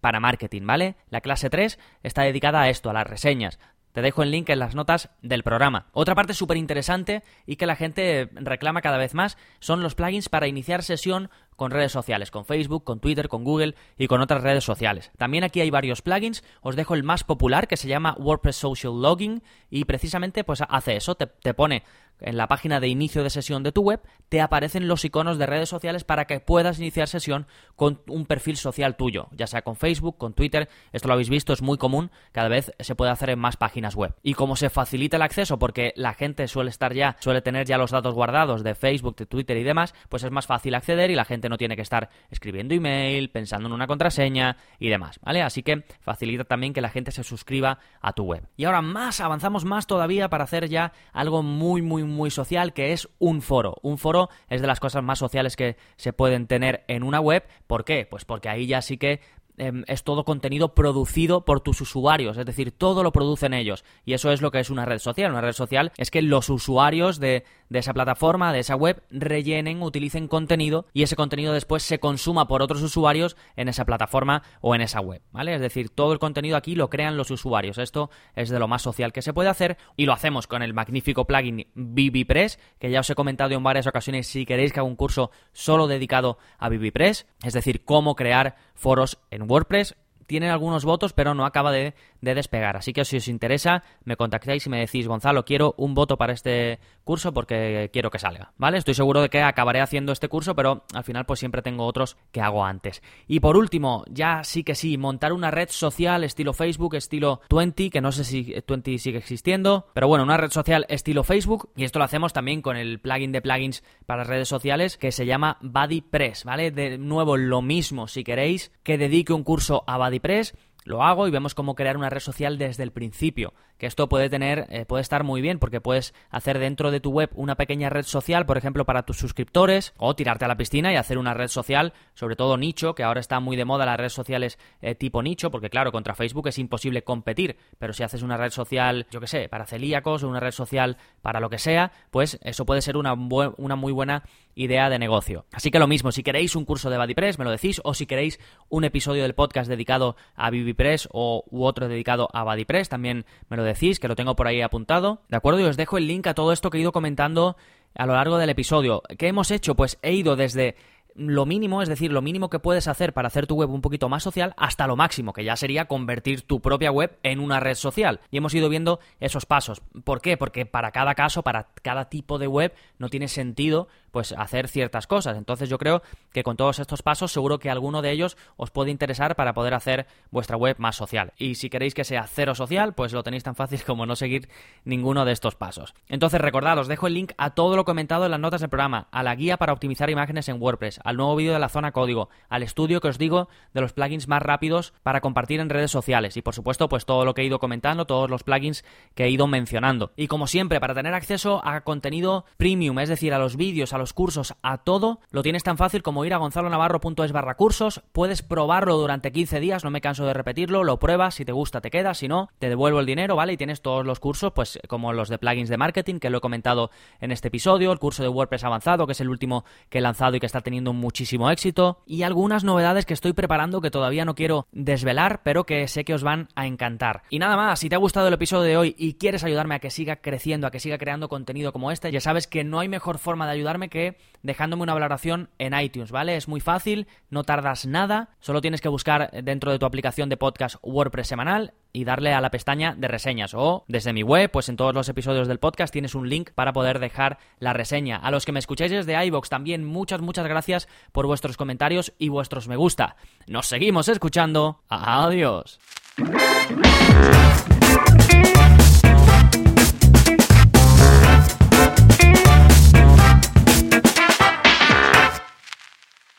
para 0.00 0.20
marketing, 0.20 0.66
¿vale? 0.66 0.96
La 1.10 1.20
clase 1.20 1.50
3 1.50 1.78
está 2.02 2.22
dedicada 2.22 2.62
a 2.62 2.68
esto, 2.68 2.90
a 2.90 2.92
las 2.92 3.06
reseñas. 3.06 3.58
Te 3.92 4.00
dejo 4.00 4.22
el 4.22 4.30
link 4.30 4.48
en 4.48 4.58
las 4.58 4.74
notas 4.74 5.10
del 5.20 5.42
programa. 5.42 5.86
Otra 5.92 6.14
parte 6.14 6.32
súper 6.32 6.56
interesante 6.56 7.22
y 7.46 7.56
que 7.56 7.66
la 7.66 7.76
gente 7.76 8.30
reclama 8.32 8.80
cada 8.80 8.96
vez 8.96 9.12
más 9.12 9.36
son 9.60 9.82
los 9.82 9.94
plugins 9.94 10.30
para 10.30 10.46
iniciar 10.46 10.82
sesión 10.82 11.28
con 11.62 11.70
redes 11.70 11.92
sociales, 11.92 12.32
con 12.32 12.44
Facebook, 12.44 12.82
con 12.82 12.98
Twitter, 12.98 13.28
con 13.28 13.44
Google 13.44 13.76
y 13.96 14.08
con 14.08 14.20
otras 14.20 14.42
redes 14.42 14.64
sociales. 14.64 15.12
También 15.16 15.44
aquí 15.44 15.60
hay 15.60 15.70
varios 15.70 16.02
plugins, 16.02 16.42
os 16.60 16.74
dejo 16.74 16.96
el 16.96 17.04
más 17.04 17.22
popular 17.22 17.68
que 17.68 17.76
se 17.76 17.86
llama 17.86 18.16
WordPress 18.18 18.56
Social 18.56 19.00
Login 19.00 19.44
y 19.70 19.84
precisamente 19.84 20.42
pues 20.42 20.60
hace 20.68 20.96
eso, 20.96 21.14
te, 21.14 21.54
pone 21.54 21.84
en 22.18 22.36
la 22.36 22.48
página 22.48 22.80
de 22.80 22.88
inicio 22.88 23.22
de 23.22 23.30
sesión 23.30 23.62
de 23.62 23.70
tu 23.70 23.82
web, 23.82 24.00
te 24.28 24.40
aparecen 24.40 24.88
los 24.88 25.04
iconos 25.04 25.38
de 25.38 25.46
redes 25.46 25.68
sociales 25.68 26.02
para 26.02 26.24
que 26.24 26.40
puedas 26.40 26.80
iniciar 26.80 27.06
sesión 27.06 27.46
con 27.76 28.00
un 28.08 28.26
perfil 28.26 28.56
social 28.56 28.96
tuyo, 28.96 29.28
ya 29.32 29.46
sea 29.46 29.62
con 29.62 29.76
Facebook, 29.76 30.18
con 30.18 30.34
Twitter, 30.34 30.68
esto 30.92 31.06
lo 31.06 31.14
habéis 31.14 31.30
visto, 31.30 31.52
es 31.52 31.62
muy 31.62 31.78
común, 31.78 32.10
cada 32.32 32.48
vez 32.48 32.72
se 32.80 32.94
puede 32.96 33.12
hacer 33.12 33.30
en 33.30 33.38
más 33.38 33.56
páginas 33.56 33.94
web. 33.94 34.14
Y 34.22 34.34
como 34.34 34.56
se 34.56 34.68
facilita 34.68 35.16
el 35.16 35.22
acceso, 35.22 35.58
porque 35.58 35.92
la 35.96 36.14
gente 36.14 36.48
suele 36.48 36.70
estar 36.70 36.92
ya, 36.92 37.16
suele 37.20 37.40
tener 37.40 37.66
ya 37.66 37.78
los 37.78 37.92
datos 37.92 38.14
guardados 38.14 38.64
de 38.64 38.74
Facebook, 38.74 39.16
de 39.16 39.26
Twitter 39.26 39.56
y 39.56 39.62
demás, 39.62 39.94
pues 40.08 40.24
es 40.24 40.30
más 40.30 40.46
fácil 40.46 40.74
acceder 40.74 41.10
y 41.10 41.14
la 41.14 41.24
gente 41.24 41.48
no 41.52 41.58
tiene 41.58 41.76
que 41.76 41.82
estar 41.82 42.08
escribiendo 42.30 42.74
email, 42.74 43.30
pensando 43.30 43.68
en 43.68 43.74
una 43.74 43.86
contraseña 43.86 44.56
y 44.78 44.88
demás, 44.88 45.20
¿vale? 45.22 45.42
Así 45.42 45.62
que 45.62 45.84
facilita 46.00 46.44
también 46.44 46.72
que 46.72 46.80
la 46.80 46.88
gente 46.88 47.12
se 47.12 47.22
suscriba 47.22 47.78
a 48.00 48.14
tu 48.14 48.24
web. 48.24 48.48
Y 48.56 48.64
ahora 48.64 48.80
más, 48.80 49.20
avanzamos 49.20 49.66
más 49.66 49.86
todavía 49.86 50.30
para 50.30 50.44
hacer 50.44 50.70
ya 50.70 50.92
algo 51.12 51.42
muy, 51.42 51.82
muy, 51.82 52.04
muy 52.04 52.30
social 52.30 52.72
que 52.72 52.94
es 52.94 53.06
un 53.18 53.42
foro. 53.42 53.76
Un 53.82 53.98
foro 53.98 54.30
es 54.48 54.62
de 54.62 54.66
las 54.66 54.80
cosas 54.80 55.02
más 55.02 55.18
sociales 55.18 55.54
que 55.54 55.76
se 55.96 56.14
pueden 56.14 56.46
tener 56.46 56.84
en 56.88 57.02
una 57.02 57.20
web. 57.20 57.46
¿Por 57.66 57.84
qué? 57.84 58.06
Pues 58.06 58.24
porque 58.24 58.48
ahí 58.48 58.66
ya 58.66 58.80
sí 58.80 58.96
que 58.96 59.20
Em, 59.62 59.84
es 59.86 60.02
todo 60.02 60.24
contenido 60.24 60.74
producido 60.74 61.44
por 61.44 61.60
tus 61.60 61.80
usuarios, 61.80 62.36
es 62.36 62.44
decir, 62.44 62.72
todo 62.72 63.04
lo 63.04 63.12
producen 63.12 63.54
ellos. 63.54 63.84
Y 64.04 64.14
eso 64.14 64.32
es 64.32 64.42
lo 64.42 64.50
que 64.50 64.58
es 64.58 64.70
una 64.70 64.86
red 64.86 64.98
social. 64.98 65.30
Una 65.30 65.40
red 65.40 65.52
social 65.52 65.92
es 65.98 66.10
que 66.10 66.20
los 66.20 66.50
usuarios 66.50 67.20
de, 67.20 67.44
esa 67.70 67.94
plataforma, 67.94 68.52
de 68.52 68.58
esa 68.58 68.74
web, 68.74 69.04
rellenen, 69.08 69.80
utilicen 69.80 70.26
contenido 70.26 70.86
y 70.92 71.04
ese 71.04 71.14
contenido 71.14 71.52
después 71.52 71.84
se 71.84 72.00
consuma 72.00 72.48
por 72.48 72.60
otros 72.60 72.82
usuarios 72.82 73.36
en 73.54 73.68
esa 73.68 73.84
plataforma 73.84 74.42
o 74.62 74.74
en 74.74 74.80
esa 74.80 75.00
web, 75.00 75.22
¿vale? 75.30 75.54
Es 75.54 75.60
decir, 75.60 75.90
todo 75.90 76.12
el 76.12 76.18
contenido 76.18 76.56
aquí 76.56 76.74
lo 76.74 76.90
crean 76.90 77.16
los 77.16 77.30
usuarios. 77.30 77.78
Esto 77.78 78.10
es 78.34 78.50
de 78.50 78.58
lo 78.58 78.66
más 78.66 78.82
social 78.82 79.12
que 79.12 79.22
se 79.22 79.32
puede 79.32 79.48
hacer 79.48 79.76
y 79.96 80.06
lo 80.06 80.12
hacemos 80.12 80.48
con 80.48 80.62
el 80.62 80.74
magnífico 80.74 81.24
plugin 81.24 81.68
BBPress, 81.76 82.58
que 82.80 82.90
ya 82.90 82.98
os 82.98 83.10
he 83.10 83.14
comentado 83.14 83.54
en 83.54 83.62
varias 83.62 83.86
ocasiones 83.86 84.26
si 84.26 84.44
queréis 84.44 84.72
que 84.72 84.80
haga 84.80 84.88
un 84.88 84.96
curso 84.96 85.30
solo 85.52 85.86
dedicado 85.86 86.36
a 86.58 86.68
BBPress, 86.68 87.28
es 87.44 87.52
decir, 87.52 87.84
cómo 87.84 88.16
crear 88.16 88.56
foros 88.74 89.18
en 89.30 89.46
WordPress 89.52 89.96
tiene 90.26 90.50
algunos 90.50 90.84
votos, 90.86 91.12
pero 91.12 91.34
no 91.34 91.44
acaba 91.44 91.72
de, 91.72 91.94
despegar. 92.22 92.76
Así 92.76 92.92
que 92.92 93.04
si 93.04 93.16
os 93.18 93.28
interesa, 93.28 93.82
me 94.04 94.16
contactáis 94.16 94.66
y 94.66 94.70
me 94.70 94.78
decís, 94.78 95.06
Gonzalo, 95.06 95.44
quiero 95.44 95.74
un 95.76 95.94
voto 95.94 96.16
para 96.16 96.32
este 96.32 96.78
curso 97.04 97.32
porque 97.32 97.90
quiero 97.92 98.10
que 98.10 98.18
salga, 98.18 98.52
¿vale? 98.56 98.78
Estoy 98.78 98.94
seguro 98.94 99.20
de 99.20 99.28
que 99.28 99.42
acabaré 99.42 99.80
haciendo 99.80 100.12
este 100.12 100.28
curso, 100.28 100.54
pero 100.54 100.84
al 100.94 101.04
final 101.04 101.26
pues 101.26 101.40
siempre 101.40 101.62
tengo 101.62 101.84
otros 101.84 102.16
que 102.30 102.40
hago 102.40 102.64
antes. 102.64 103.02
Y 103.26 103.40
por 103.40 103.56
último, 103.56 104.04
ya 104.08 104.44
sí 104.44 104.62
que 104.64 104.74
sí, 104.74 104.96
montar 104.96 105.32
una 105.32 105.50
red 105.50 105.68
social 105.70 106.24
estilo 106.24 106.52
Facebook, 106.52 106.94
estilo 106.94 107.40
20, 107.50 107.90
que 107.90 108.00
no 108.00 108.12
sé 108.12 108.24
si 108.24 108.54
20 108.66 108.98
sigue 108.98 109.18
existiendo, 109.18 109.88
pero 109.92 110.08
bueno, 110.08 110.24
una 110.24 110.36
red 110.36 110.50
social 110.50 110.86
estilo 110.88 111.24
Facebook, 111.24 111.70
y 111.76 111.84
esto 111.84 111.98
lo 111.98 112.04
hacemos 112.04 112.32
también 112.32 112.62
con 112.62 112.76
el 112.76 113.00
plugin 113.00 113.32
de 113.32 113.42
plugins 113.42 113.82
para 114.06 114.24
redes 114.24 114.48
sociales 114.48 114.96
que 114.96 115.10
se 115.10 115.26
llama 115.26 115.58
BuddyPress, 115.60 116.44
¿vale? 116.44 116.70
De 116.70 116.98
nuevo, 116.98 117.36
lo 117.36 117.62
mismo, 117.62 118.06
si 118.06 118.22
queréis 118.22 118.72
que 118.82 118.98
dedique 118.98 119.32
un 119.32 119.42
curso 119.42 119.84
a 119.86 119.98
BuddyPress, 119.98 120.54
lo 120.84 121.02
hago 121.02 121.28
y 121.28 121.30
vemos 121.30 121.54
cómo 121.54 121.74
crear 121.74 121.96
una 121.96 122.10
red 122.10 122.20
social 122.20 122.58
desde 122.58 122.82
el 122.82 122.92
principio 122.92 123.54
que 123.82 123.88
esto 123.88 124.08
puede 124.08 124.30
tener, 124.30 124.68
eh, 124.70 124.84
puede 124.86 125.00
estar 125.00 125.24
muy 125.24 125.40
bien 125.40 125.58
porque 125.58 125.80
puedes 125.80 126.14
hacer 126.30 126.60
dentro 126.60 126.92
de 126.92 127.00
tu 127.00 127.10
web 127.10 127.30
una 127.34 127.56
pequeña 127.56 127.90
red 127.90 128.04
social, 128.04 128.46
por 128.46 128.56
ejemplo, 128.56 128.84
para 128.84 129.02
tus 129.02 129.16
suscriptores, 129.16 129.92
o 129.96 130.14
tirarte 130.14 130.44
a 130.44 130.48
la 130.48 130.56
piscina 130.56 130.92
y 130.92 130.94
hacer 130.94 131.18
una 131.18 131.34
red 131.34 131.48
social, 131.48 131.92
sobre 132.14 132.36
todo 132.36 132.56
nicho, 132.56 132.94
que 132.94 133.02
ahora 133.02 133.18
está 133.18 133.40
muy 133.40 133.56
de 133.56 133.64
moda 133.64 133.84
las 133.84 133.96
redes 133.96 134.12
sociales 134.12 134.56
eh, 134.82 134.94
tipo 134.94 135.20
nicho, 135.20 135.50
porque 135.50 135.68
claro, 135.68 135.90
contra 135.90 136.14
Facebook 136.14 136.46
es 136.46 136.60
imposible 136.60 137.02
competir, 137.02 137.56
pero 137.80 137.92
si 137.92 138.04
haces 138.04 138.22
una 138.22 138.36
red 138.36 138.50
social, 138.50 139.08
yo 139.10 139.18
que 139.18 139.26
sé, 139.26 139.48
para 139.48 139.66
celíacos 139.66 140.22
o 140.22 140.28
una 140.28 140.38
red 140.38 140.52
social 140.52 140.96
para 141.20 141.40
lo 141.40 141.50
que 141.50 141.58
sea, 141.58 141.90
pues 142.12 142.38
eso 142.44 142.64
puede 142.64 142.82
ser 142.82 142.96
una, 142.96 143.14
una 143.14 143.74
muy 143.74 143.92
buena 143.92 144.22
idea 144.54 144.90
de 144.90 145.00
negocio. 145.00 145.46
Así 145.50 145.72
que 145.72 145.80
lo 145.80 145.88
mismo, 145.88 146.12
si 146.12 146.22
queréis 146.22 146.54
un 146.54 146.64
curso 146.64 146.88
de 146.88 146.98
BuddyPress, 146.98 147.38
me 147.40 147.44
lo 147.44 147.50
decís, 147.50 147.80
o 147.82 147.94
si 147.94 148.06
queréis 148.06 148.38
un 148.68 148.84
episodio 148.84 149.22
del 149.22 149.34
podcast 149.34 149.68
dedicado 149.68 150.14
a 150.36 150.50
BBPress 150.50 151.08
o 151.10 151.42
u 151.50 151.64
otro 151.64 151.88
dedicado 151.88 152.28
a 152.32 152.44
BuddyPress, 152.44 152.88
también 152.88 153.24
me 153.48 153.56
lo 153.56 153.64
decís 153.64 153.71
decís, 153.74 153.98
que 153.98 154.08
lo 154.08 154.16
tengo 154.16 154.36
por 154.36 154.46
ahí 154.46 154.60
apuntado. 154.60 155.20
¿De 155.28 155.36
acuerdo? 155.36 155.60
Y 155.60 155.64
os 155.64 155.76
dejo 155.76 155.98
el 155.98 156.06
link 156.06 156.26
a 156.26 156.34
todo 156.34 156.52
esto 156.52 156.70
que 156.70 156.78
he 156.78 156.80
ido 156.80 156.92
comentando 156.92 157.56
a 157.94 158.06
lo 158.06 158.14
largo 158.14 158.38
del 158.38 158.50
episodio. 158.50 159.02
¿Qué 159.18 159.28
hemos 159.28 159.50
hecho? 159.50 159.74
Pues 159.74 159.98
he 160.02 160.12
ido 160.12 160.36
desde 160.36 160.76
lo 161.14 161.46
mínimo, 161.46 161.82
es 161.82 161.88
decir, 161.88 162.12
lo 162.12 162.22
mínimo 162.22 162.50
que 162.50 162.58
puedes 162.58 162.88
hacer 162.88 163.12
para 163.12 163.28
hacer 163.28 163.46
tu 163.46 163.56
web 163.56 163.70
un 163.70 163.80
poquito 163.80 164.08
más 164.08 164.22
social, 164.22 164.54
hasta 164.56 164.86
lo 164.86 164.96
máximo, 164.96 165.32
que 165.32 165.44
ya 165.44 165.56
sería 165.56 165.86
convertir 165.86 166.42
tu 166.42 166.60
propia 166.60 166.90
web 166.90 167.18
en 167.22 167.40
una 167.40 167.60
red 167.60 167.74
social. 167.74 168.20
Y 168.30 168.38
hemos 168.38 168.54
ido 168.54 168.68
viendo 168.68 169.00
esos 169.20 169.46
pasos. 169.46 169.82
¿Por 170.04 170.20
qué? 170.20 170.36
Porque 170.36 170.66
para 170.66 170.90
cada 170.90 171.14
caso, 171.14 171.42
para 171.42 171.68
cada 171.82 172.08
tipo 172.08 172.38
de 172.38 172.46
web, 172.46 172.74
no 172.98 173.08
tiene 173.08 173.28
sentido 173.28 173.88
pues 174.12 174.32
hacer 174.32 174.68
ciertas 174.68 175.06
cosas. 175.06 175.36
Entonces 175.36 175.68
yo 175.68 175.78
creo 175.78 176.02
que 176.32 176.44
con 176.44 176.56
todos 176.56 176.78
estos 176.78 177.02
pasos 177.02 177.32
seguro 177.32 177.58
que 177.58 177.70
alguno 177.70 178.02
de 178.02 178.12
ellos 178.12 178.36
os 178.56 178.70
puede 178.70 178.90
interesar 178.90 179.34
para 179.34 179.54
poder 179.54 179.74
hacer 179.74 180.06
vuestra 180.30 180.56
web 180.56 180.76
más 180.78 180.96
social. 180.96 181.32
Y 181.38 181.56
si 181.56 181.70
queréis 181.70 181.94
que 181.94 182.04
sea 182.04 182.26
cero 182.26 182.54
social, 182.54 182.94
pues 182.94 183.12
lo 183.12 183.22
tenéis 183.22 183.42
tan 183.42 183.56
fácil 183.56 183.82
como 183.86 184.06
no 184.06 184.14
seguir 184.14 184.48
ninguno 184.84 185.24
de 185.24 185.32
estos 185.32 185.56
pasos. 185.56 185.94
Entonces 186.08 186.40
recordad, 186.40 186.78
os 186.78 186.88
dejo 186.88 187.06
el 187.06 187.14
link 187.14 187.32
a 187.38 187.50
todo 187.50 187.74
lo 187.74 187.84
comentado 187.84 188.26
en 188.26 188.30
las 188.30 188.40
notas 188.40 188.60
del 188.60 188.70
programa, 188.70 189.08
a 189.10 189.22
la 189.22 189.34
guía 189.34 189.56
para 189.56 189.72
optimizar 189.72 190.10
imágenes 190.10 190.48
en 190.48 190.60
WordPress, 190.60 191.00
al 191.04 191.16
nuevo 191.16 191.36
vídeo 191.36 191.52
de 191.52 191.58
la 191.58 191.68
zona 191.68 191.92
código, 191.92 192.28
al 192.48 192.62
estudio 192.62 193.00
que 193.00 193.08
os 193.08 193.18
digo 193.18 193.48
de 193.74 193.80
los 193.80 193.92
plugins 193.92 194.28
más 194.28 194.42
rápidos 194.42 194.94
para 195.02 195.20
compartir 195.20 195.60
en 195.60 195.70
redes 195.70 195.90
sociales 195.90 196.36
y 196.36 196.42
por 196.42 196.54
supuesto 196.54 196.88
pues 196.88 197.06
todo 197.06 197.24
lo 197.24 197.34
que 197.34 197.42
he 197.42 197.46
ido 197.46 197.58
comentando, 197.58 198.06
todos 198.06 198.30
los 198.30 198.42
plugins 198.42 198.84
que 199.14 199.24
he 199.24 199.30
ido 199.30 199.46
mencionando. 199.46 200.12
Y 200.16 200.26
como 200.26 200.46
siempre, 200.46 200.80
para 200.80 200.94
tener 200.94 201.14
acceso 201.14 201.60
a 201.64 201.82
contenido 201.82 202.44
premium, 202.56 202.98
es 202.98 203.08
decir, 203.08 203.34
a 203.34 203.38
los 203.38 203.56
vídeos, 203.56 203.92
a 203.92 203.98
los 203.98 204.12
cursos, 204.12 204.54
a 204.62 204.78
todo, 204.78 205.20
lo 205.30 205.42
tienes 205.42 205.62
tan 205.62 205.76
fácil 205.76 206.02
como 206.02 206.24
ir 206.24 206.34
a 206.34 206.38
gonzalonavarro.es 206.38 207.32
barra 207.32 207.56
cursos, 207.56 208.02
puedes 208.12 208.42
probarlo 208.42 208.96
durante 208.96 209.32
15 209.32 209.60
días, 209.60 209.84
no 209.84 209.90
me 209.90 210.00
canso 210.00 210.24
de 210.26 210.34
repetirlo, 210.34 210.84
lo 210.84 210.98
pruebas, 210.98 211.34
si 211.34 211.44
te 211.44 211.52
gusta 211.52 211.80
te 211.80 211.90
quedas, 211.90 212.18
si 212.18 212.28
no, 212.28 212.48
te 212.58 212.68
devuelvo 212.68 213.00
el 213.00 213.06
dinero, 213.06 213.36
¿vale? 213.36 213.52
Y 213.54 213.56
tienes 213.56 213.82
todos 213.82 214.04
los 214.06 214.20
cursos, 214.20 214.52
pues 214.52 214.78
como 214.88 215.12
los 215.12 215.28
de 215.28 215.38
plugins 215.38 215.68
de 215.68 215.76
marketing, 215.76 216.18
que 216.18 216.30
lo 216.30 216.38
he 216.38 216.40
comentado 216.40 216.90
en 217.20 217.32
este 217.32 217.48
episodio, 217.48 217.92
el 217.92 217.98
curso 217.98 218.22
de 218.22 218.28
WordPress 218.28 218.64
avanzado, 218.64 219.06
que 219.06 219.12
es 219.12 219.20
el 219.20 219.28
último 219.28 219.64
que 219.88 219.98
he 219.98 220.00
lanzado 220.00 220.36
y 220.36 220.40
que 220.40 220.46
está 220.46 220.60
teniendo 220.60 220.91
muchísimo 220.92 221.50
éxito, 221.50 221.98
y 222.06 222.22
algunas 222.22 222.64
novedades 222.64 223.06
que 223.06 223.14
estoy 223.14 223.32
preparando 223.32 223.80
que 223.80 223.90
todavía 223.90 224.24
no 224.24 224.34
quiero 224.34 224.66
desvelar, 224.72 225.40
pero 225.42 225.64
que 225.64 225.88
sé 225.88 226.04
que 226.04 226.14
os 226.14 226.22
van 226.22 226.48
a 226.54 226.66
encantar. 226.66 227.22
Y 227.30 227.38
nada 227.38 227.56
más, 227.56 227.80
si 227.80 227.88
te 227.88 227.94
ha 227.94 227.98
gustado 227.98 228.28
el 228.28 228.34
episodio 228.34 228.62
de 228.62 228.76
hoy 228.76 228.94
y 228.98 229.14
quieres 229.14 229.44
ayudarme 229.44 229.74
a 229.74 229.78
que 229.78 229.90
siga 229.90 230.16
creciendo, 230.16 230.66
a 230.66 230.70
que 230.70 230.80
siga 230.80 230.98
creando 230.98 231.28
contenido 231.28 231.72
como 231.72 231.90
este, 231.90 232.10
ya 232.10 232.20
sabes 232.20 232.46
que 232.46 232.64
no 232.64 232.80
hay 232.80 232.88
mejor 232.88 233.18
forma 233.18 233.46
de 233.46 233.52
ayudarme 233.52 233.88
que 233.88 234.18
dejándome 234.42 234.82
una 234.82 234.94
valoración 234.94 235.50
en 235.58 235.78
iTunes, 235.78 236.10
¿vale? 236.10 236.36
Es 236.36 236.48
muy 236.48 236.60
fácil, 236.60 237.06
no 237.30 237.44
tardas 237.44 237.86
nada, 237.86 238.30
solo 238.40 238.60
tienes 238.60 238.80
que 238.80 238.88
buscar 238.88 239.30
dentro 239.42 239.72
de 239.72 239.78
tu 239.78 239.86
aplicación 239.86 240.28
de 240.28 240.36
podcast 240.36 240.76
WordPress 240.82 241.28
semanal 241.28 241.74
y 241.92 242.04
darle 242.04 242.32
a 242.32 242.40
la 242.40 242.50
pestaña 242.50 242.94
de 242.96 243.08
reseñas 243.08 243.54
o 243.54 243.84
desde 243.88 244.12
mi 244.12 244.22
web, 244.22 244.50
pues 244.50 244.68
en 244.68 244.76
todos 244.76 244.94
los 244.94 245.08
episodios 245.08 245.48
del 245.48 245.58
podcast 245.58 245.92
tienes 245.92 246.14
un 246.14 246.28
link 246.28 246.50
para 246.52 246.72
poder 246.72 246.98
dejar 246.98 247.38
la 247.58 247.72
reseña. 247.72 248.16
A 248.16 248.30
los 248.30 248.44
que 248.44 248.52
me 248.52 248.58
escucháis 248.58 248.90
desde 248.90 249.24
iBox 249.26 249.48
también 249.48 249.84
muchas 249.84 250.20
muchas 250.20 250.46
gracias 250.46 250.88
por 251.12 251.26
vuestros 251.26 251.56
comentarios 251.56 252.12
y 252.18 252.28
vuestros 252.28 252.68
me 252.68 252.76
gusta. 252.76 253.16
Nos 253.46 253.66
seguimos 253.66 254.08
escuchando. 254.08 254.80
Adiós. 254.88 255.78